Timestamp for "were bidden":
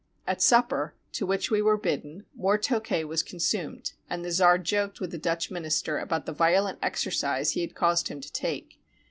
1.61-2.25